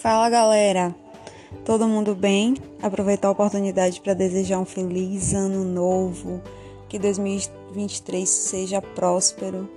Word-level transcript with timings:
Fala 0.00 0.30
galera, 0.30 0.96
todo 1.62 1.86
mundo 1.86 2.14
bem? 2.14 2.56
Aproveitar 2.80 3.28
a 3.28 3.32
oportunidade 3.32 4.00
para 4.00 4.14
desejar 4.14 4.58
um 4.58 4.64
feliz 4.64 5.34
ano 5.34 5.62
novo, 5.62 6.40
que 6.88 6.98
2023 6.98 8.26
seja 8.26 8.80
próspero, 8.80 9.68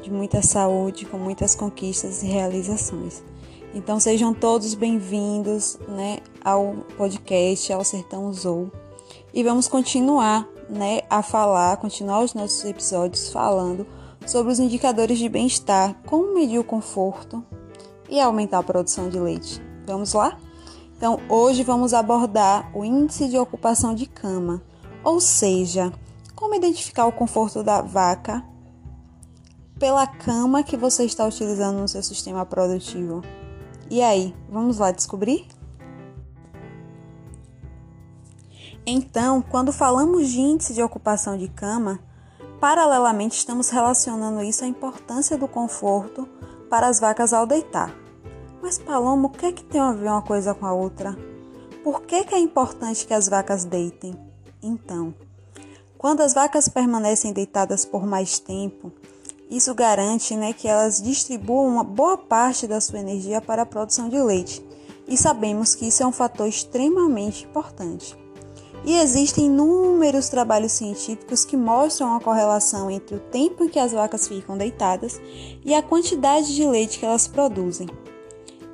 de 0.00 0.08
muita 0.08 0.40
saúde, 0.40 1.04
com 1.04 1.18
muitas 1.18 1.56
conquistas 1.56 2.22
e 2.22 2.26
realizações. 2.26 3.24
Então 3.74 3.98
sejam 3.98 4.32
todos 4.32 4.72
bem-vindos 4.74 5.80
né, 5.88 6.18
ao 6.44 6.76
podcast, 6.96 7.72
ao 7.72 7.82
Sertão 7.82 8.32
Zou. 8.32 8.70
E 9.34 9.42
vamos 9.42 9.66
continuar 9.66 10.48
né, 10.70 11.00
a 11.10 11.24
falar, 11.24 11.76
continuar 11.78 12.20
os 12.20 12.34
nossos 12.34 12.64
episódios 12.64 13.30
falando 13.30 13.84
sobre 14.24 14.52
os 14.52 14.60
indicadores 14.60 15.18
de 15.18 15.28
bem-estar, 15.28 15.96
como 16.06 16.34
medir 16.34 16.60
o 16.60 16.64
conforto 16.64 17.44
e 18.08 18.20
aumentar 18.20 18.58
a 18.58 18.62
produção 18.62 19.08
de 19.08 19.18
leite. 19.18 19.65
Vamos 19.86 20.12
lá? 20.12 20.36
Então, 20.96 21.20
hoje 21.28 21.62
vamos 21.62 21.94
abordar 21.94 22.70
o 22.76 22.84
índice 22.84 23.28
de 23.28 23.38
ocupação 23.38 23.94
de 23.94 24.06
cama, 24.06 24.62
ou 25.04 25.20
seja, 25.20 25.92
como 26.34 26.54
identificar 26.54 27.06
o 27.06 27.12
conforto 27.12 27.62
da 27.62 27.80
vaca 27.82 28.44
pela 29.78 30.06
cama 30.06 30.62
que 30.62 30.76
você 30.76 31.04
está 31.04 31.24
utilizando 31.26 31.78
no 31.78 31.86
seu 31.86 32.02
sistema 32.02 32.44
produtivo. 32.44 33.22
E 33.90 34.02
aí, 34.02 34.34
vamos 34.50 34.78
lá 34.78 34.90
descobrir? 34.90 35.46
Então, 38.84 39.42
quando 39.42 39.72
falamos 39.72 40.28
de 40.28 40.40
índice 40.40 40.72
de 40.72 40.82
ocupação 40.82 41.36
de 41.36 41.48
cama, 41.48 42.00
paralelamente 42.58 43.36
estamos 43.36 43.68
relacionando 43.68 44.42
isso 44.42 44.64
à 44.64 44.66
importância 44.66 45.36
do 45.36 45.46
conforto 45.46 46.26
para 46.70 46.88
as 46.88 46.98
vacas 46.98 47.32
ao 47.32 47.46
deitar. 47.46 48.05
Mas, 48.66 48.78
Paloma, 48.78 49.28
o 49.28 49.30
que 49.30 49.46
é 49.46 49.52
que 49.52 49.62
tem 49.62 49.80
a 49.80 49.92
ver 49.92 50.08
uma 50.08 50.22
coisa 50.22 50.52
com 50.52 50.66
a 50.66 50.72
outra? 50.72 51.16
Por 51.84 52.02
que, 52.02 52.24
que 52.24 52.34
é 52.34 52.38
importante 52.40 53.06
que 53.06 53.14
as 53.14 53.28
vacas 53.28 53.64
deitem? 53.64 54.12
Então, 54.60 55.14
quando 55.96 56.20
as 56.20 56.34
vacas 56.34 56.68
permanecem 56.68 57.32
deitadas 57.32 57.84
por 57.84 58.04
mais 58.04 58.40
tempo, 58.40 58.90
isso 59.48 59.72
garante 59.72 60.34
né, 60.34 60.52
que 60.52 60.66
elas 60.66 61.00
distribuam 61.00 61.68
uma 61.68 61.84
boa 61.84 62.18
parte 62.18 62.66
da 62.66 62.80
sua 62.80 62.98
energia 62.98 63.40
para 63.40 63.62
a 63.62 63.66
produção 63.66 64.08
de 64.08 64.20
leite. 64.20 64.66
E 65.06 65.16
sabemos 65.16 65.76
que 65.76 65.86
isso 65.86 66.02
é 66.02 66.06
um 66.08 66.10
fator 66.10 66.48
extremamente 66.48 67.44
importante. 67.44 68.18
E 68.84 68.98
existem 68.98 69.46
inúmeros 69.46 70.28
trabalhos 70.28 70.72
científicos 70.72 71.44
que 71.44 71.56
mostram 71.56 72.16
a 72.16 72.20
correlação 72.20 72.90
entre 72.90 73.14
o 73.14 73.20
tempo 73.20 73.62
em 73.62 73.68
que 73.68 73.78
as 73.78 73.92
vacas 73.92 74.26
ficam 74.26 74.58
deitadas 74.58 75.20
e 75.64 75.72
a 75.72 75.84
quantidade 75.84 76.52
de 76.52 76.66
leite 76.66 76.98
que 76.98 77.06
elas 77.06 77.28
produzem. 77.28 77.86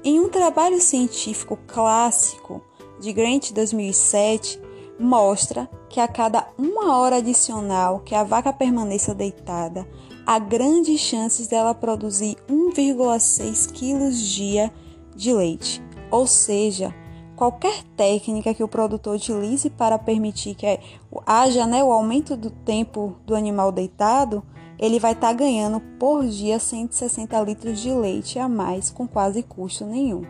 Em 0.05 0.19
um 0.19 0.29
trabalho 0.29 0.81
científico 0.81 1.57
clássico 1.65 2.61
de 2.99 3.13
Grant 3.13 3.53
2007, 3.53 4.61
mostra 4.99 5.71
que 5.89 6.01
a 6.01 6.09
cada 6.09 6.49
uma 6.59 6.99
hora 6.99 7.19
adicional 7.19 8.01
que 8.01 8.13
a 8.13 8.25
vaca 8.25 8.53
permaneça 8.53 9.15
deitada, 9.15 9.89
há 10.27 10.41
grandes 10.41 11.01
chances 11.01 11.47
dela 11.47 11.73
produzir 11.73 12.37
1,6 12.51 13.71
kg 13.71 14.11
dia 14.11 14.73
de 15.15 15.33
leite. 15.33 15.81
Ou 16.11 16.27
seja, 16.27 16.93
qualquer 17.37 17.85
técnica 17.97 18.53
que 18.53 18.65
o 18.65 18.69
produtor 18.69 19.15
utilize 19.15 19.71
para 19.71 20.01
permitir 20.01 20.57
que 20.57 20.81
haja 21.25 21.65
né, 21.65 21.83
o 21.85 21.93
aumento 21.93 22.37
do 22.37 22.51
tempo 22.51 23.15
do 23.25 23.37
animal 23.37 23.71
deitado, 23.71 24.43
ele 24.83 24.99
vai 24.99 25.13
estar 25.13 25.29
tá 25.29 25.33
ganhando 25.33 25.81
por 25.99 26.27
dia 26.27 26.59
160 26.59 27.41
litros 27.41 27.81
de 27.81 27.91
leite 27.91 28.39
a 28.39 28.49
mais 28.49 28.91
com 28.91 29.09
quase 29.09 29.43
custo 29.43 29.87
nenhum. 29.87 30.23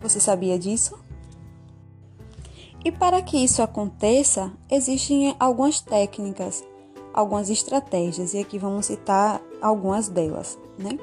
Você 0.00 0.20
sabia 0.20 0.58
disso? 0.58 0.98
E 2.84 2.92
para 2.92 3.22
que 3.22 3.36
isso 3.42 3.62
aconteça, 3.62 4.52
existem 4.70 5.34
algumas 5.38 5.80
técnicas 5.80 6.62
algumas 7.16 7.48
estratégias 7.48 8.34
e 8.34 8.38
aqui 8.38 8.58
vamos 8.58 8.86
citar 8.86 9.40
algumas 9.62 10.06
delas, 10.06 10.58
né? 10.78 10.98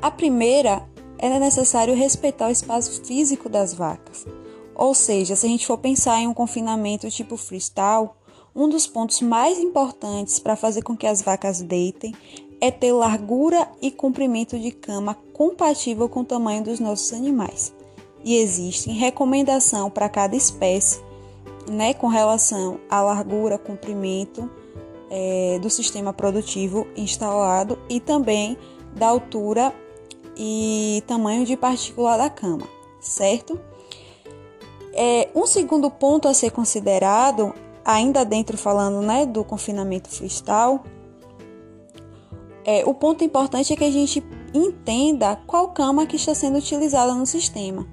A 0.00 0.10
primeira 0.10 0.86
é 1.16 1.38
necessário 1.38 1.94
respeitar 1.94 2.48
o 2.48 2.52
espaço 2.52 3.02
físico 3.02 3.48
das 3.48 3.72
vacas. 3.72 4.26
Ou 4.74 4.94
seja, 4.94 5.34
se 5.34 5.46
a 5.46 5.48
gente 5.48 5.66
for 5.66 5.78
pensar 5.78 6.20
em 6.20 6.28
um 6.28 6.34
confinamento 6.34 7.10
tipo 7.10 7.38
freestyle, 7.38 8.10
um 8.54 8.68
dos 8.68 8.86
pontos 8.86 9.20
mais 9.20 9.58
importantes 9.58 10.38
para 10.38 10.56
fazer 10.56 10.82
com 10.82 10.96
que 10.96 11.06
as 11.06 11.22
vacas 11.22 11.62
deitem 11.62 12.14
é 12.60 12.70
ter 12.70 12.92
largura 12.92 13.68
e 13.80 13.90
comprimento 13.90 14.58
de 14.58 14.70
cama 14.70 15.16
compatível 15.32 16.08
com 16.08 16.20
o 16.20 16.24
tamanho 16.24 16.62
dos 16.62 16.78
nossos 16.78 17.12
animais. 17.12 17.74
E 18.24 18.36
existe 18.36 18.90
recomendação 18.90 19.90
para 19.90 20.08
cada 20.08 20.36
espécie, 20.36 21.00
né, 21.68 21.92
com 21.92 22.06
relação 22.06 22.78
à 22.88 23.00
largura, 23.00 23.58
comprimento 23.58 24.48
é, 25.10 25.58
do 25.60 25.68
sistema 25.68 26.12
produtivo 26.12 26.86
instalado 26.96 27.78
e 27.88 27.98
também 27.98 28.56
da 28.94 29.08
altura 29.08 29.74
e 30.36 31.02
tamanho 31.06 31.44
de 31.44 31.56
partícula 31.56 32.16
da 32.16 32.30
cama, 32.30 32.66
certo? 33.00 33.60
É, 34.92 35.28
um 35.34 35.46
segundo 35.46 35.90
ponto 35.90 36.28
a 36.28 36.34
ser 36.34 36.50
considerado, 36.50 37.52
ainda 37.84 38.24
dentro 38.24 38.56
falando 38.56 39.00
né, 39.00 39.26
do 39.26 39.44
confinamento 39.44 40.08
freestyle, 40.08 40.80
é, 42.64 42.84
o 42.86 42.94
ponto 42.94 43.24
importante 43.24 43.72
é 43.72 43.76
que 43.76 43.84
a 43.84 43.90
gente 43.90 44.22
entenda 44.54 45.36
qual 45.46 45.68
cama 45.68 46.06
que 46.06 46.16
está 46.16 46.34
sendo 46.34 46.58
utilizada 46.58 47.14
no 47.14 47.26
sistema. 47.26 47.86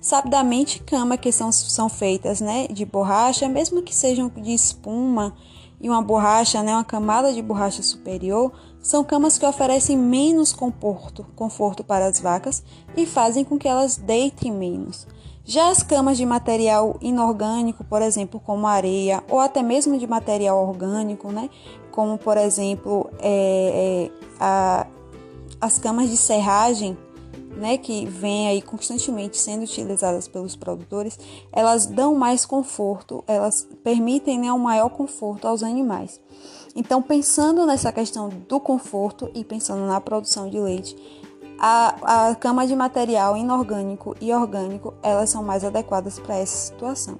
Sabidamente, 0.00 0.82
cama 0.82 1.16
que 1.16 1.32
são, 1.32 1.50
são 1.50 1.88
feitas 1.88 2.40
né, 2.40 2.68
de 2.68 2.84
borracha, 2.84 3.48
mesmo 3.48 3.82
que 3.82 3.94
sejam 3.94 4.28
de 4.28 4.54
espuma, 4.54 5.34
e 5.80 5.88
uma 5.88 6.00
borracha, 6.00 6.62
né, 6.62 6.72
uma 6.72 6.84
camada 6.84 7.32
de 7.32 7.42
borracha 7.42 7.82
superior, 7.82 8.52
são 8.80 9.04
camas 9.04 9.36
que 9.36 9.44
oferecem 9.44 9.96
menos 9.96 10.52
conforto, 10.52 11.26
conforto 11.34 11.84
para 11.84 12.06
as 12.06 12.20
vacas 12.20 12.62
e 12.96 13.04
fazem 13.04 13.44
com 13.44 13.58
que 13.58 13.68
elas 13.68 13.96
deitem 13.96 14.52
menos. 14.52 15.06
Já 15.48 15.70
as 15.70 15.80
camas 15.80 16.16
de 16.16 16.26
material 16.26 16.96
inorgânico, 17.00 17.84
por 17.84 18.02
exemplo, 18.02 18.40
como 18.40 18.66
areia, 18.66 19.22
ou 19.30 19.38
até 19.38 19.62
mesmo 19.62 19.96
de 19.96 20.04
material 20.04 20.68
orgânico, 20.68 21.30
né, 21.30 21.48
como 21.92 22.18
por 22.18 22.36
exemplo 22.36 23.08
é, 23.20 24.10
é, 24.10 24.26
a, 24.40 24.88
as 25.60 25.78
camas 25.78 26.10
de 26.10 26.16
serragem, 26.16 26.98
né, 27.56 27.78
que 27.78 28.04
vem 28.06 28.48
aí 28.48 28.60
constantemente 28.60 29.38
sendo 29.38 29.62
utilizadas 29.62 30.26
pelos 30.26 30.56
produtores, 30.56 31.16
elas 31.52 31.86
dão 31.86 32.16
mais 32.16 32.44
conforto, 32.44 33.22
elas 33.28 33.68
permitem 33.84 34.40
né, 34.40 34.52
um 34.52 34.58
maior 34.58 34.88
conforto 34.88 35.46
aos 35.46 35.62
animais. 35.62 36.20
Então, 36.74 37.00
pensando 37.00 37.64
nessa 37.64 37.92
questão 37.92 38.28
do 38.28 38.58
conforto 38.58 39.30
e 39.32 39.44
pensando 39.44 39.86
na 39.86 40.00
produção 40.00 40.50
de 40.50 40.58
leite, 40.58 40.96
a, 41.58 42.28
a 42.30 42.34
cama 42.34 42.66
de 42.66 42.76
material 42.76 43.36
inorgânico 43.36 44.14
e 44.20 44.32
orgânico, 44.32 44.94
elas 45.02 45.30
são 45.30 45.42
mais 45.42 45.64
adequadas 45.64 46.18
para 46.18 46.36
essa 46.36 46.56
situação, 46.56 47.18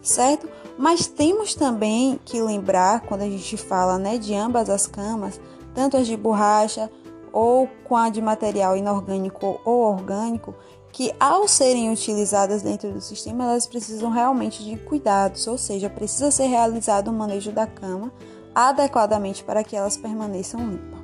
certo? 0.00 0.48
Mas 0.78 1.06
temos 1.06 1.54
também 1.54 2.20
que 2.24 2.40
lembrar, 2.40 3.00
quando 3.00 3.22
a 3.22 3.28
gente 3.28 3.56
fala 3.56 3.98
né, 3.98 4.18
de 4.18 4.34
ambas 4.34 4.68
as 4.68 4.86
camas, 4.86 5.40
tanto 5.74 5.96
as 5.96 6.06
de 6.06 6.16
borracha 6.16 6.90
ou 7.32 7.68
com 7.84 7.96
a 7.96 8.08
de 8.08 8.22
material 8.22 8.76
inorgânico 8.76 9.60
ou 9.64 9.92
orgânico, 9.92 10.54
que 10.92 11.12
ao 11.20 11.46
serem 11.46 11.92
utilizadas 11.92 12.62
dentro 12.62 12.90
do 12.90 13.00
sistema, 13.02 13.44
elas 13.44 13.66
precisam 13.66 14.10
realmente 14.10 14.64
de 14.64 14.78
cuidados, 14.78 15.46
ou 15.46 15.58
seja, 15.58 15.90
precisa 15.90 16.30
ser 16.30 16.46
realizado 16.46 17.08
o 17.08 17.10
um 17.10 17.16
manejo 17.16 17.52
da 17.52 17.66
cama 17.66 18.10
adequadamente 18.54 19.44
para 19.44 19.62
que 19.62 19.76
elas 19.76 19.98
permaneçam 19.98 20.66
limpas. 20.66 20.95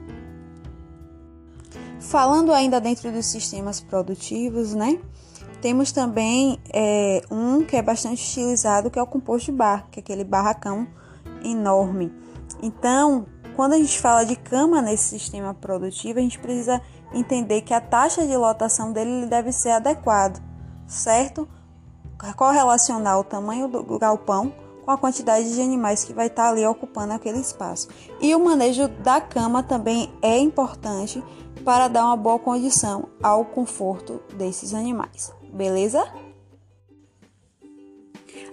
Falando 2.02 2.52
ainda 2.52 2.80
dentro 2.80 3.10
dos 3.12 3.26
sistemas 3.26 3.80
produtivos, 3.80 4.74
né? 4.74 4.98
Temos 5.60 5.92
também 5.92 6.58
é, 6.72 7.22
um 7.30 7.62
que 7.64 7.76
é 7.76 7.82
bastante 7.82 8.28
utilizado, 8.28 8.90
que 8.90 8.98
é 8.98 9.02
o 9.02 9.06
composto 9.06 9.52
bar, 9.52 9.86
que 9.90 10.00
é 10.00 10.02
aquele 10.02 10.24
barracão 10.24 10.86
enorme. 11.44 12.12
Então, 12.60 13.24
quando 13.54 13.74
a 13.74 13.78
gente 13.78 13.98
fala 14.00 14.24
de 14.24 14.34
cama 14.34 14.82
nesse 14.82 15.04
sistema 15.04 15.54
produtivo, 15.54 16.18
a 16.18 16.22
gente 16.22 16.38
precisa 16.40 16.82
entender 17.14 17.62
que 17.62 17.72
a 17.72 17.80
taxa 17.80 18.26
de 18.26 18.36
lotação 18.36 18.92
dele 18.92 19.26
deve 19.26 19.52
ser 19.52 19.70
adequado, 19.70 20.42
certo? 20.86 21.48
Correlacionar 22.36 23.18
o 23.20 23.24
tamanho 23.24 23.68
do 23.68 23.98
galpão 23.98 24.52
com 24.84 24.90
a 24.90 24.98
quantidade 24.98 25.54
de 25.54 25.60
animais 25.60 26.02
que 26.02 26.12
vai 26.12 26.26
estar 26.26 26.48
ali 26.48 26.66
ocupando 26.66 27.12
aquele 27.12 27.38
espaço. 27.38 27.88
E 28.20 28.34
o 28.34 28.44
manejo 28.44 28.88
da 28.88 29.20
cama 29.20 29.62
também 29.62 30.12
é 30.20 30.38
importante 30.38 31.22
para 31.62 31.88
dar 31.88 32.06
uma 32.06 32.16
boa 32.16 32.38
condição 32.38 33.08
ao 33.22 33.44
conforto 33.44 34.20
desses 34.36 34.74
animais. 34.74 35.32
Beleza? 35.52 36.04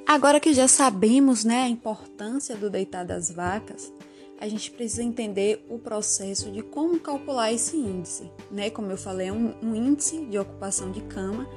Agora 0.07 0.39
que 0.39 0.53
já 0.53 0.67
sabemos 0.67 1.43
né, 1.43 1.63
a 1.63 1.69
importância 1.69 2.55
do 2.55 2.69
deitar 2.69 3.05
das 3.05 3.29
vacas, 3.29 3.93
a 4.39 4.47
gente 4.47 4.71
precisa 4.71 5.03
entender 5.03 5.65
o 5.69 5.77
processo 5.77 6.49
de 6.51 6.61
como 6.61 6.99
calcular 6.99 7.51
esse 7.51 7.75
índice, 7.75 8.31
né? 8.49 8.69
Como 8.69 8.89
eu 8.89 8.97
falei, 8.97 9.27
é 9.27 9.33
um, 9.33 9.53
um 9.61 9.75
índice 9.75 10.25
de 10.25 10.39
ocupação 10.39 10.91
de 10.91 11.01
cama 11.01 11.47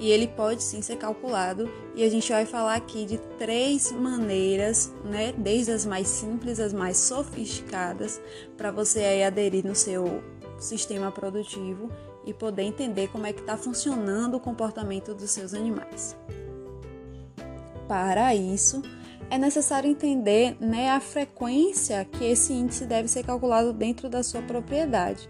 e 0.00 0.10
ele 0.10 0.26
pode 0.26 0.62
sim 0.62 0.82
ser 0.82 0.96
calculado 0.96 1.70
e 1.94 2.02
a 2.02 2.10
gente 2.10 2.30
vai 2.30 2.44
falar 2.44 2.74
aqui 2.74 3.04
de 3.06 3.18
três 3.38 3.92
maneiras, 3.92 4.92
né, 5.04 5.32
desde 5.38 5.70
as 5.70 5.86
mais 5.86 6.08
simples 6.08 6.58
às 6.58 6.72
mais 6.72 6.96
sofisticadas, 6.96 8.20
para 8.56 8.72
você 8.72 9.00
aí 9.00 9.22
aderir 9.22 9.64
no 9.64 9.74
seu 9.74 10.22
sistema 10.64 11.10
produtivo 11.10 11.90
e 12.24 12.32
poder 12.32 12.62
entender 12.62 13.08
como 13.08 13.26
é 13.26 13.32
que 13.32 13.40
está 13.40 13.56
funcionando 13.56 14.36
o 14.36 14.40
comportamento 14.40 15.14
dos 15.14 15.30
seus 15.30 15.54
animais. 15.54 16.16
Para 17.86 18.34
isso, 18.34 18.82
é 19.30 19.38
necessário 19.38 19.90
entender 19.90 20.56
né, 20.60 20.90
a 20.90 21.00
frequência 21.00 22.04
que 22.04 22.24
esse 22.24 22.52
índice 22.52 22.86
deve 22.86 23.08
ser 23.08 23.24
calculado 23.24 23.72
dentro 23.72 24.08
da 24.08 24.22
sua 24.22 24.42
propriedade. 24.42 25.28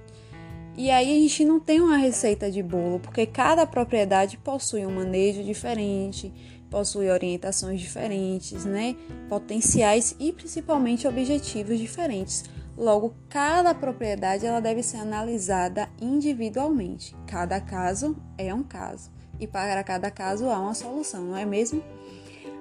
E 0.76 0.90
aí 0.90 1.16
a 1.16 1.20
gente 1.20 1.44
não 1.44 1.60
tem 1.60 1.80
uma 1.80 1.96
receita 1.96 2.50
de 2.50 2.62
bolo, 2.62 2.98
porque 2.98 3.26
cada 3.26 3.64
propriedade 3.64 4.36
possui 4.38 4.84
um 4.84 4.90
manejo 4.90 5.42
diferente, 5.44 6.32
possui 6.68 7.08
orientações 7.08 7.80
diferentes, 7.80 8.64
né? 8.64 8.96
Potenciais 9.28 10.16
e 10.18 10.32
principalmente 10.32 11.06
objetivos 11.06 11.78
diferentes. 11.78 12.44
Logo, 12.76 13.14
cada 13.28 13.74
propriedade 13.74 14.44
ela 14.44 14.60
deve 14.60 14.82
ser 14.82 14.96
analisada 14.96 15.88
individualmente. 16.00 17.14
Cada 17.26 17.60
caso 17.60 18.16
é 18.36 18.52
um 18.52 18.62
caso 18.62 19.14
e 19.38 19.46
para 19.46 19.82
cada 19.82 20.10
caso 20.10 20.48
há 20.48 20.58
uma 20.58 20.74
solução, 20.74 21.24
não 21.24 21.36
é 21.36 21.44
mesmo? 21.44 21.82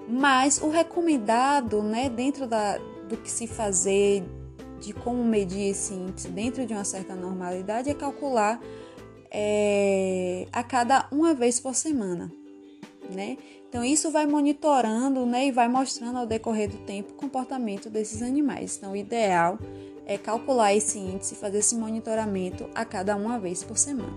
Mas 0.08 0.62
o 0.62 0.70
recomendado, 0.70 1.82
né, 1.82 2.10
dentro 2.10 2.48
da, 2.48 2.78
do 3.08 3.18
que 3.18 3.30
se 3.30 3.48
fazer 3.48 4.24
de 4.80 4.94
como 4.94 5.24
medir 5.24 5.70
esse 5.70 5.94
índice 5.94 6.28
dentro 6.28 6.66
de 6.66 6.74
uma 6.74 6.84
certa 6.84 7.16
normalidade 7.16 7.90
é 7.90 7.94
calcular 7.94 8.60
é, 9.32 10.46
a 10.52 10.62
cada 10.62 11.08
uma 11.10 11.34
vez 11.34 11.60
por 11.60 11.74
semana, 11.74 12.30
né? 13.10 13.38
Então 13.70 13.84
isso 13.84 14.12
vai 14.12 14.28
monitorando, 14.28 15.26
né, 15.26 15.48
e 15.48 15.52
vai 15.52 15.68
mostrando 15.68 16.20
ao 16.20 16.28
decorrer 16.28 16.70
do 16.70 16.78
tempo 16.86 17.14
o 17.14 17.16
comportamento 17.16 17.90
desses 17.90 18.22
animais. 18.22 18.78
Então 18.78 18.92
o 18.92 18.96
ideal 18.96 19.58
é 20.06 20.18
calcular 20.18 20.74
esse 20.74 21.00
índice, 21.00 21.36
fazer 21.36 21.60
esse 21.60 21.76
monitoramento 21.76 22.70
a 22.76 22.84
cada 22.86 23.16
uma 23.16 23.40
vez 23.40 23.64
por 23.64 23.78
semana. 23.78 24.14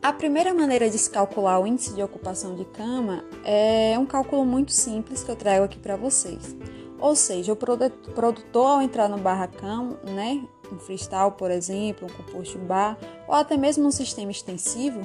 A 0.00 0.12
primeira 0.12 0.54
maneira 0.54 0.88
de 0.88 0.96
se 0.96 1.10
calcular 1.10 1.58
o 1.58 1.66
índice 1.66 1.92
de 1.92 2.02
ocupação 2.02 2.54
de 2.54 2.64
cama 2.64 3.24
é 3.44 3.98
um 3.98 4.06
cálculo 4.06 4.44
muito 4.44 4.72
simples 4.72 5.24
que 5.24 5.30
eu 5.30 5.36
trago 5.36 5.64
aqui 5.64 5.78
para 5.78 5.96
vocês. 5.96 6.56
Ou 7.00 7.14
seja, 7.14 7.52
o 7.52 7.56
produtor 7.56 8.66
ao 8.66 8.82
entrar 8.82 9.08
no 9.08 9.18
barracão, 9.18 9.98
né, 10.04 10.40
um 10.72 10.78
freestyle, 10.78 11.32
por 11.32 11.50
exemplo, 11.50 12.06
um 12.08 12.24
composto 12.24 12.58
bar, 12.58 12.96
ou 13.26 13.34
até 13.34 13.56
mesmo 13.56 13.86
um 13.86 13.90
sistema 13.90 14.30
extensivo, 14.30 15.00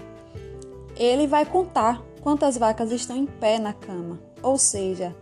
ele 0.96 1.28
vai 1.28 1.46
contar 1.46 2.02
quantas 2.22 2.58
vacas 2.58 2.92
estão 2.92 3.18
em 3.18 3.26
pé 3.26 3.60
na 3.60 3.74
cama, 3.74 4.20
ou 4.42 4.58
seja, 4.58 5.16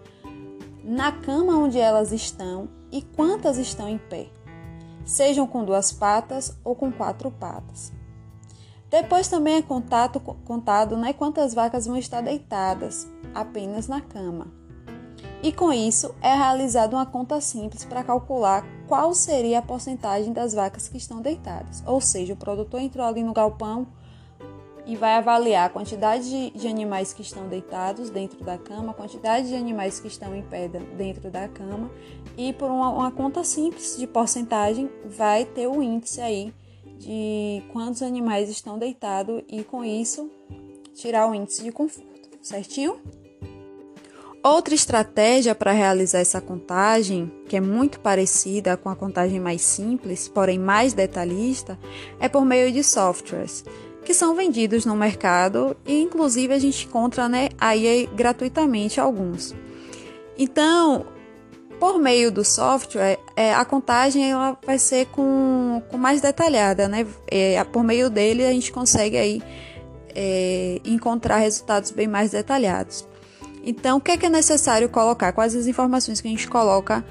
na 0.83 1.11
cama 1.11 1.57
onde 1.57 1.79
elas 1.79 2.11
estão 2.11 2.67
e 2.91 3.01
quantas 3.01 3.57
estão 3.57 3.87
em 3.87 3.97
pé, 3.97 4.27
sejam 5.05 5.47
com 5.47 5.63
duas 5.63 5.91
patas 5.91 6.57
ou 6.63 6.75
com 6.75 6.91
quatro 6.91 7.31
patas. 7.31 7.91
Depois 8.89 9.27
também 9.27 9.55
é 9.55 9.61
contato, 9.61 10.19
contado 10.19 10.97
né, 10.97 11.13
quantas 11.13 11.53
vacas 11.53 11.85
vão 11.85 11.95
estar 11.95 12.21
deitadas 12.21 13.07
apenas 13.33 13.87
na 13.87 14.01
cama. 14.01 14.47
E 15.41 15.51
com 15.51 15.71
isso 15.71 16.13
é 16.21 16.35
realizada 16.35 16.95
uma 16.95 17.05
conta 17.05 17.39
simples 17.41 17.85
para 17.85 18.03
calcular 18.03 18.63
qual 18.87 19.13
seria 19.13 19.59
a 19.59 19.61
porcentagem 19.61 20.33
das 20.33 20.53
vacas 20.53 20.87
que 20.87 20.97
estão 20.97 21.21
deitadas. 21.21 21.81
Ou 21.85 22.01
seja, 22.01 22.33
o 22.33 22.37
produtor 22.37 22.81
entrou 22.81 23.05
ali 23.05 23.23
no 23.23 23.33
galpão 23.33 23.87
e 24.85 24.95
vai 24.95 25.13
avaliar 25.13 25.67
a 25.67 25.69
quantidade 25.69 26.29
de, 26.29 26.49
de 26.51 26.67
animais 26.67 27.13
que 27.13 27.21
estão 27.21 27.47
deitados 27.47 28.09
dentro 28.09 28.43
da 28.43 28.57
cama, 28.57 28.91
a 28.91 28.95
quantidade 28.95 29.47
de 29.47 29.55
animais 29.55 29.99
que 29.99 30.07
estão 30.07 30.35
em 30.35 30.41
pé 30.41 30.67
dentro 30.67 31.29
da 31.29 31.47
cama 31.47 31.91
e 32.37 32.53
por 32.53 32.69
uma, 32.69 32.89
uma 32.89 33.11
conta 33.11 33.43
simples 33.43 33.97
de 33.97 34.07
porcentagem 34.07 34.89
vai 35.05 35.45
ter 35.45 35.67
o 35.67 35.81
índice 35.81 36.21
aí 36.21 36.53
de 36.97 37.63
quantos 37.71 38.01
animais 38.01 38.49
estão 38.49 38.77
deitados 38.77 39.41
e 39.47 39.63
com 39.63 39.83
isso 39.83 40.29
tirar 40.93 41.29
o 41.29 41.35
índice 41.35 41.63
de 41.63 41.71
conforto, 41.71 42.29
certinho? 42.41 42.99
Outra 44.43 44.73
estratégia 44.73 45.53
para 45.53 45.71
realizar 45.71 46.17
essa 46.17 46.41
contagem, 46.41 47.31
que 47.47 47.55
é 47.55 47.61
muito 47.61 47.99
parecida 47.99 48.75
com 48.75 48.89
a 48.89 48.95
contagem 48.95 49.39
mais 49.39 49.61
simples, 49.61 50.27
porém 50.27 50.57
mais 50.57 50.93
detalhista, 50.93 51.77
é 52.19 52.27
por 52.27 52.43
meio 52.43 52.71
de 52.71 52.83
softwares 52.83 53.63
que 54.03 54.13
são 54.13 54.35
vendidos 54.35 54.85
no 54.85 54.95
mercado 54.95 55.75
e 55.85 56.01
inclusive 56.01 56.53
a 56.53 56.59
gente 56.59 56.85
encontra 56.85 57.29
né, 57.29 57.49
aí 57.59 58.09
gratuitamente 58.15 58.99
alguns. 58.99 59.55
Então, 60.37 61.05
por 61.79 61.99
meio 61.99 62.31
do 62.31 62.43
software, 62.43 63.19
é, 63.35 63.53
a 63.53 63.65
contagem 63.65 64.31
ela 64.31 64.57
vai 64.65 64.77
ser 64.77 65.07
com, 65.07 65.81
com 65.89 65.97
mais 65.97 66.21
detalhada, 66.21 66.87
né? 66.87 67.07
É, 67.27 67.63
por 67.63 67.83
meio 67.83 68.09
dele 68.09 68.45
a 68.45 68.51
gente 68.51 68.71
consegue 68.71 69.17
aí 69.17 69.41
é, 70.15 70.79
encontrar 70.85 71.37
resultados 71.37 71.91
bem 71.91 72.07
mais 72.07 72.31
detalhados. 72.31 73.07
Então, 73.63 73.97
o 73.97 74.01
que 74.01 74.11
é, 74.11 74.17
que 74.17 74.25
é 74.25 74.29
necessário 74.29 74.89
colocar? 74.89 75.31
Quais 75.33 75.55
as 75.55 75.67
informações 75.67 76.19
que 76.19 76.27
a 76.27 76.31
gente 76.31 76.47
coloca 76.47 77.05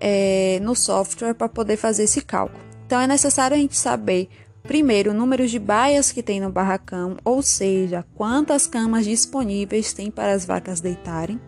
é, 0.00 0.58
no 0.62 0.74
software 0.74 1.34
para 1.34 1.48
poder 1.48 1.76
fazer 1.76 2.04
esse 2.04 2.20
cálculo? 2.20 2.64
Então, 2.86 3.00
é 3.00 3.06
necessário 3.06 3.56
a 3.56 3.60
gente 3.60 3.76
saber, 3.76 4.28
primeiro, 4.66 5.10
o 5.10 5.14
número 5.14 5.46
de 5.46 5.58
baias 5.58 6.12
que 6.12 6.22
tem 6.22 6.40
no 6.40 6.50
barracão, 6.50 7.16
ou 7.24 7.42
seja, 7.42 8.04
quantas 8.14 8.66
camas 8.66 9.04
disponíveis 9.04 9.92
tem 9.92 10.10
para 10.10 10.32
as 10.32 10.44
vacas 10.44 10.80
deitarem. 10.80 11.40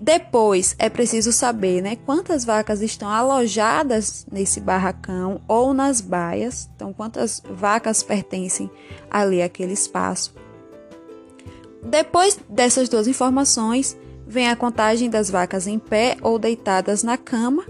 Depois, 0.00 0.76
é 0.78 0.88
preciso 0.88 1.32
saber 1.32 1.82
né, 1.82 1.96
quantas 2.06 2.44
vacas 2.44 2.80
estão 2.80 3.08
alojadas 3.08 4.26
nesse 4.30 4.60
barracão 4.60 5.40
ou 5.48 5.74
nas 5.74 6.00
baias. 6.00 6.70
Então, 6.74 6.92
quantas 6.92 7.42
vacas 7.50 8.02
pertencem 8.02 8.70
ali 9.10 9.42
àquele 9.42 9.72
espaço. 9.72 10.34
Depois 11.82 12.38
dessas 12.48 12.88
duas 12.88 13.08
informações, 13.08 13.96
vem 14.26 14.48
a 14.48 14.56
contagem 14.56 15.10
das 15.10 15.30
vacas 15.30 15.66
em 15.66 15.78
pé 15.78 16.16
ou 16.22 16.38
deitadas 16.38 17.02
na 17.02 17.16
cama 17.16 17.64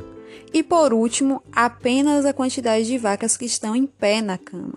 e, 0.53 0.63
por 0.63 0.93
último, 0.93 1.43
apenas 1.53 2.25
a 2.25 2.33
quantidade 2.33 2.87
de 2.87 2.99
vacas 2.99 3.37
que 3.37 3.45
estão 3.45 3.75
em 3.75 3.87
pé 3.87 4.21
na 4.21 4.39
cama. 4.39 4.75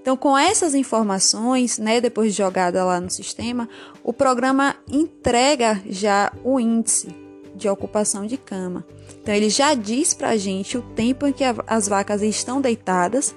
Então, 0.00 0.16
com 0.16 0.36
essas 0.36 0.74
informações, 0.74 1.78
né, 1.78 2.00
depois 2.00 2.32
de 2.32 2.38
jogada 2.38 2.84
lá 2.84 3.00
no 3.00 3.10
sistema, 3.10 3.68
o 4.02 4.12
programa 4.12 4.76
entrega 4.90 5.82
já 5.86 6.32
o 6.44 6.60
índice 6.60 7.08
de 7.54 7.68
ocupação 7.68 8.26
de 8.26 8.36
cama. 8.36 8.84
Então, 9.20 9.34
ele 9.34 9.48
já 9.48 9.74
diz 9.74 10.14
para 10.14 10.30
a 10.30 10.36
gente 10.36 10.76
o 10.76 10.82
tempo 10.82 11.26
em 11.26 11.32
que 11.32 11.44
as 11.66 11.88
vacas 11.88 12.22
estão 12.22 12.60
deitadas 12.60 13.34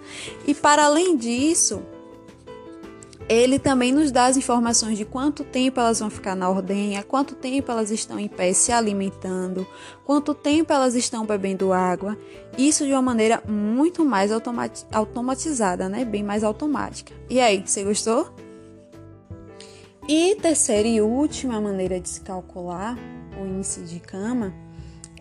e, 0.48 0.54
para 0.54 0.86
além 0.86 1.16
disso, 1.16 1.82
ele 3.28 3.58
também 3.58 3.92
nos 3.92 4.12
dá 4.12 4.26
as 4.26 4.38
informações 4.38 4.98
de 4.98 5.06
quanto 5.06 5.44
tempo 5.44 5.80
elas 5.80 6.00
vão 6.00 6.10
ficar 6.10 6.36
na 6.36 6.50
ordenha, 6.50 7.04
quanto 7.04 7.36
tempo 7.36 7.72
elas 7.72 7.90
estão 7.90 8.20
em 8.20 8.28
pé 8.28 8.54
se 8.54 8.72
alimentando, 8.72 9.66
quanto 10.06 10.34
tempo 10.34 10.72
elas 10.72 10.94
estão 10.96 11.26
bebendo 11.26 11.74
água. 11.74 12.18
Isso 12.58 12.86
de 12.86 12.92
uma 12.92 13.02
maneira 13.02 13.42
muito 13.48 14.06
mais 14.06 14.32
automatizada, 14.92 15.90
né? 15.90 16.06
Bem 16.06 16.24
mais 16.24 16.44
automática. 16.44 17.14
E 17.30 17.40
aí, 17.40 17.64
você 17.66 17.84
gostou? 17.84 18.34
E 20.08 20.36
terceira 20.36 20.88
e 20.88 21.02
última 21.02 21.60
maneira 21.60 22.00
de 22.00 22.08
se 22.08 22.22
calcular 22.22 22.96
o 23.42 23.46
índice 23.46 23.82
de 23.82 24.00
cama 24.00 24.65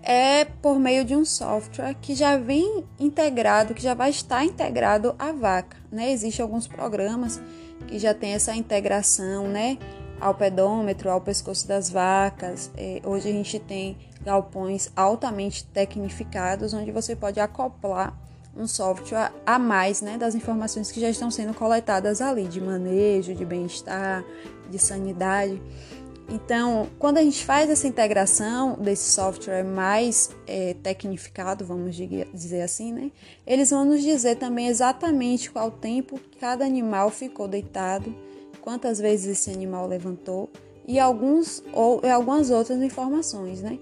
é 0.04 0.44
por 0.44 0.78
meio 0.78 1.04
de 1.04 1.16
um 1.16 1.24
software 1.24 1.94
que 1.94 2.14
já 2.14 2.36
vem 2.36 2.84
integrado, 3.00 3.74
que 3.74 3.82
já 3.82 3.94
vai 3.94 4.10
estar 4.10 4.44
integrado 4.44 5.14
à 5.18 5.32
vaca. 5.32 5.76
Né? 5.90 6.12
Existem 6.12 6.42
alguns 6.42 6.66
programas 6.66 7.40
que 7.88 7.98
já 7.98 8.12
tem 8.12 8.32
essa 8.32 8.54
integração, 8.54 9.48
né? 9.48 9.78
Ao 10.20 10.34
pedômetro, 10.34 11.10
ao 11.10 11.20
pescoço 11.20 11.66
das 11.66 11.90
vacas. 11.90 12.70
É, 12.76 13.00
hoje 13.04 13.28
a 13.28 13.32
gente 13.32 13.58
tem 13.58 13.96
galpões 14.22 14.90
altamente 14.94 15.64
tecnificados, 15.64 16.72
onde 16.72 16.92
você 16.92 17.16
pode 17.16 17.40
acoplar 17.40 18.16
um 18.56 18.66
software 18.66 19.32
a 19.44 19.58
mais 19.58 20.00
né, 20.00 20.16
das 20.16 20.34
informações 20.34 20.92
que 20.92 21.00
já 21.00 21.10
estão 21.10 21.30
sendo 21.30 21.52
coletadas 21.52 22.20
ali, 22.20 22.44
de 22.44 22.60
manejo, 22.60 23.34
de 23.34 23.44
bem-estar, 23.44 24.24
de 24.70 24.78
sanidade. 24.78 25.60
Então, 26.28 26.88
quando 26.98 27.18
a 27.18 27.22
gente 27.22 27.44
faz 27.44 27.68
essa 27.68 27.86
integração 27.86 28.74
desse 28.74 29.10
software 29.10 29.62
mais 29.62 30.30
é, 30.46 30.74
tecnificado, 30.82 31.64
vamos 31.64 31.94
dizer 31.94 32.62
assim, 32.62 32.92
né? 32.92 33.10
Eles 33.46 33.70
vão 33.70 33.84
nos 33.84 34.02
dizer 34.02 34.36
também 34.36 34.68
exatamente 34.68 35.50
qual 35.50 35.70
tempo 35.70 36.18
cada 36.40 36.64
animal 36.64 37.10
ficou 37.10 37.46
deitado, 37.46 38.14
quantas 38.62 38.98
vezes 38.98 39.38
esse 39.38 39.50
animal 39.50 39.86
levantou 39.86 40.48
e 40.86 40.98
alguns 40.98 41.62
ou 41.72 42.00
algumas 42.10 42.50
outras 42.50 42.82
informações, 42.82 43.60
né? 43.60 43.78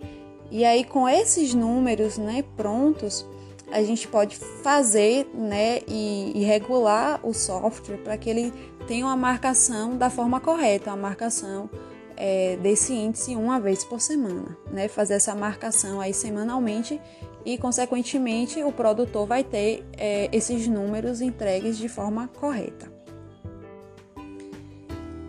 E 0.50 0.64
aí 0.64 0.84
com 0.84 1.08
esses 1.08 1.54
números, 1.54 2.18
né, 2.18 2.44
prontos, 2.56 3.25
a 3.70 3.82
gente 3.82 4.06
pode 4.06 4.37
fazer 4.37 5.26
né, 5.32 5.80
e, 5.88 6.32
e 6.34 6.44
regular 6.44 7.20
o 7.22 7.32
software 7.32 7.96
para 7.99 8.18
que 8.18 8.28
ele 8.28 8.52
tenha 8.87 9.06
uma 9.06 9.16
marcação 9.16 9.96
da 9.96 10.11
forma 10.11 10.40
correta, 10.40 10.90
uma 10.90 10.96
marcação 10.96 11.70
é, 12.16 12.57
desse 12.57 12.92
índice 12.92 13.37
uma 13.37 13.61
vez 13.61 13.85
por 13.85 14.00
semana, 14.00 14.57
né? 14.71 14.88
Fazer 14.88 15.14
essa 15.14 15.35
marcação 15.35 16.00
aí 16.00 16.14
semanalmente 16.14 17.00
e, 17.45 17.59
consequentemente, 17.59 18.62
o 18.62 18.73
produtor 18.73 19.26
vai 19.26 19.42
ter 19.42 19.85
é, 19.97 20.28
esses 20.33 20.69
números 20.69 21.21
entregues 21.21 21.76
de 21.76 21.88
forma 21.88 22.28
correta. 22.28 22.92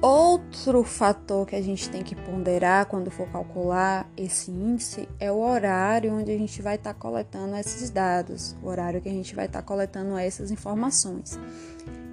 Outro 0.02 0.84
fator 0.84 1.48
que 1.48 1.56
a 1.56 1.62
gente 1.62 1.90
tem 1.90 2.04
que 2.04 2.13
ponderar 2.13 2.88
quando 2.88 3.10
for 3.10 3.25
calcular 3.30 4.12
esse 4.18 4.52
índice 4.52 5.08
é 5.18 5.32
o 5.32 5.40
horário 5.40 6.13
onde 6.13 6.30
a 6.30 6.38
gente 6.38 6.62
vai 6.62 6.75
estar 6.75 6.94
tá 6.94 7.00
coletando 7.00 7.56
esses 7.56 7.90
dados, 7.90 8.54
o 8.62 8.68
horário 8.68 9.00
que 9.00 9.08
a 9.08 9.13
gente 9.13 9.34
vai 9.34 9.46
estar 9.46 9.62
tá 9.62 9.66
coletando 9.66 10.18
essas 10.18 10.52
informações. 10.52 11.40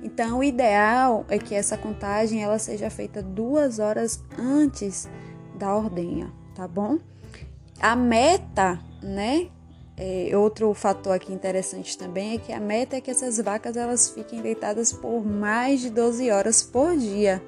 Então, 0.03 0.39
o 0.39 0.45
ideal 0.45 1.27
é 1.29 1.39
que 1.39 1.55
essa 1.55 1.77
contagem 1.77 2.43
ela 2.43 2.59
seja 2.59 2.89
feita 2.89 3.23
duas 3.23 3.79
horas 3.79 4.23
antes 4.39 5.09
da 5.57 5.75
ordenha, 5.75 6.33
tá 6.55 6.67
bom? 6.67 6.99
A 7.81 7.95
meta, 7.95 8.81
né? 9.03 9.49
É, 9.97 10.35
outro 10.35 10.73
fator 10.73 11.13
aqui 11.13 11.31
interessante 11.31 11.99
também 11.99 12.35
é 12.35 12.39
que 12.39 12.53
a 12.53 12.61
meta 12.61 12.97
é 12.97 13.01
que 13.03 13.11
essas 13.11 13.37
vacas 13.37 13.77
elas 13.77 14.09
fiquem 14.09 14.41
deitadas 14.41 14.93
por 14.93 15.23
mais 15.23 15.81
de 15.81 15.91
12 15.91 16.31
horas 16.31 16.63
por 16.63 16.97
dia. 16.97 17.43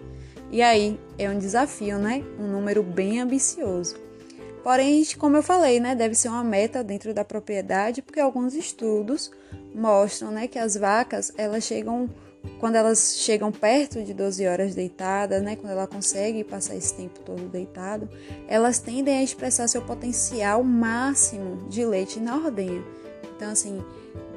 E 0.50 0.60
aí 0.60 1.00
é 1.18 1.30
um 1.30 1.38
desafio, 1.38 1.98
né? 1.98 2.22
Um 2.38 2.46
número 2.46 2.82
bem 2.82 3.22
ambicioso. 3.22 3.96
Porém, 4.62 5.02
como 5.18 5.36
eu 5.36 5.42
falei, 5.42 5.80
né, 5.80 5.94
deve 5.94 6.14
ser 6.14 6.28
uma 6.28 6.44
meta 6.44 6.84
dentro 6.84 7.12
da 7.12 7.24
propriedade, 7.24 8.02
porque 8.02 8.20
alguns 8.20 8.54
estudos 8.54 9.30
mostram, 9.74 10.30
né, 10.30 10.46
que 10.46 10.58
as 10.58 10.76
vacas 10.76 11.32
elas 11.36 11.64
chegam 11.64 12.08
quando 12.58 12.76
elas 12.76 13.16
chegam 13.18 13.50
perto 13.50 14.02
de 14.02 14.14
12 14.14 14.46
horas 14.46 14.74
deitadas, 14.74 15.42
né, 15.42 15.56
quando 15.56 15.72
ela 15.72 15.86
consegue 15.86 16.44
passar 16.44 16.76
esse 16.76 16.94
tempo 16.94 17.20
todo 17.20 17.48
deitado, 17.48 18.08
elas 18.48 18.78
tendem 18.78 19.18
a 19.18 19.22
expressar 19.22 19.68
seu 19.68 19.82
potencial 19.82 20.62
máximo 20.62 21.68
de 21.68 21.84
leite 21.84 22.20
na 22.20 22.36
ordenha. 22.36 22.82
Então, 23.36 23.50
assim, 23.50 23.82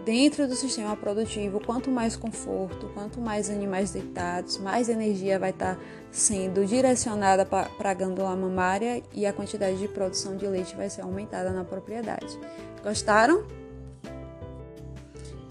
dentro 0.05 0.47
do 0.47 0.55
sistema 0.55 0.95
produtivo, 0.95 1.59
quanto 1.59 1.89
mais 1.89 2.15
conforto, 2.15 2.89
quanto 2.93 3.19
mais 3.19 3.50
animais 3.50 3.91
deitados, 3.91 4.57
mais 4.59 4.88
energia 4.88 5.39
vai 5.39 5.50
estar 5.50 5.77
sendo 6.12 6.65
direcionada 6.65 7.45
para 7.45 7.89
a 7.89 7.93
glândula 7.93 8.35
mamária 8.35 9.03
e 9.13 9.25
a 9.25 9.33
quantidade 9.33 9.77
de 9.77 9.88
produção 9.88 10.38
de 10.38 10.47
leite 10.47 10.75
vai 10.75 10.89
ser 10.89 11.01
aumentada 11.01 11.51
na 11.51 11.63
propriedade. 11.63 12.39
Gostaram? 12.83 13.43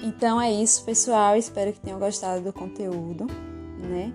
Então 0.05 0.39
é 0.39 0.53
isso, 0.53 0.85
pessoal. 0.85 1.35
Espero 1.35 1.73
que 1.73 1.81
tenham 1.81 1.99
gostado 1.99 2.43
do 2.43 2.53
conteúdo, 2.53 3.27
né? 3.79 4.13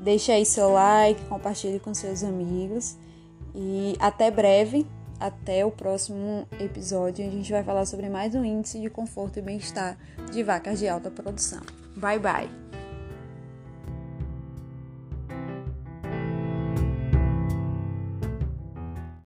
Deixe 0.00 0.32
aí 0.32 0.44
seu 0.44 0.72
like, 0.72 1.24
compartilhe 1.26 1.78
com 1.78 1.94
seus 1.94 2.24
amigos 2.24 2.96
e 3.54 3.94
até 4.00 4.32
breve, 4.32 4.84
até 5.20 5.64
o 5.64 5.70
próximo 5.70 6.44
episódio, 6.58 7.24
a 7.24 7.30
gente 7.30 7.52
vai 7.52 7.62
falar 7.62 7.86
sobre 7.86 8.08
mais 8.08 8.34
um 8.34 8.44
índice 8.44 8.80
de 8.80 8.90
conforto 8.90 9.38
e 9.38 9.42
bem-estar 9.42 9.96
de 10.32 10.42
vacas 10.42 10.80
de 10.80 10.88
alta 10.88 11.08
produção. 11.08 11.60
Bye 11.96 12.18
bye. 12.18 12.81